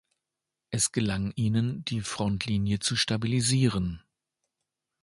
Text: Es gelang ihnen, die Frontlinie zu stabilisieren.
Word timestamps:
Es 0.71 0.91
gelang 0.91 1.31
ihnen, 1.35 1.85
die 1.85 2.01
Frontlinie 2.01 2.79
zu 2.79 2.95
stabilisieren. 2.95 4.01